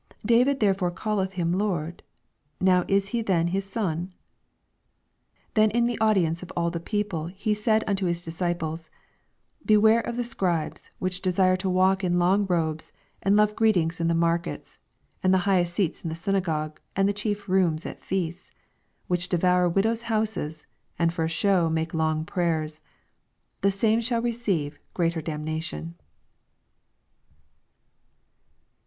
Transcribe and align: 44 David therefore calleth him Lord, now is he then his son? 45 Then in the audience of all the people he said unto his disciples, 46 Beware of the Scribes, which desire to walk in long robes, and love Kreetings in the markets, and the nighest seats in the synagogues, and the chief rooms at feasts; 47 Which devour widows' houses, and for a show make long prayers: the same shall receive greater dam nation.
44 0.23 0.27
David 0.27 0.59
therefore 0.61 0.89
calleth 0.89 1.33
him 1.33 1.53
Lord, 1.59 2.01
now 2.59 2.83
is 2.87 3.09
he 3.09 3.21
then 3.21 3.49
his 3.49 3.69
son? 3.69 4.11
45 5.53 5.53
Then 5.53 5.69
in 5.69 5.85
the 5.85 5.99
audience 5.99 6.41
of 6.41 6.51
all 6.57 6.71
the 6.71 6.79
people 6.79 7.27
he 7.27 7.53
said 7.53 7.83
unto 7.85 8.07
his 8.07 8.23
disciples, 8.23 8.87
46 9.59 9.67
Beware 9.67 9.99
of 9.99 10.17
the 10.17 10.23
Scribes, 10.23 10.89
which 10.97 11.21
desire 11.21 11.55
to 11.57 11.69
walk 11.69 12.03
in 12.03 12.17
long 12.17 12.47
robes, 12.47 12.91
and 13.21 13.35
love 13.37 13.55
Kreetings 13.55 13.99
in 14.01 14.07
the 14.07 14.15
markets, 14.15 14.79
and 15.21 15.31
the 15.31 15.43
nighest 15.45 15.75
seats 15.75 16.01
in 16.03 16.09
the 16.09 16.15
synagogues, 16.15 16.81
and 16.95 17.07
the 17.07 17.13
chief 17.13 17.47
rooms 17.47 17.85
at 17.85 18.01
feasts; 18.03 18.47
47 19.05 19.05
Which 19.05 19.29
devour 19.29 19.69
widows' 19.69 20.01
houses, 20.09 20.65
and 20.97 21.13
for 21.13 21.25
a 21.25 21.29
show 21.29 21.69
make 21.69 21.93
long 21.93 22.25
prayers: 22.25 22.81
the 23.61 23.69
same 23.69 24.01
shall 24.01 24.19
receive 24.23 24.79
greater 24.95 25.21
dam 25.21 25.43
nation. 25.43 25.93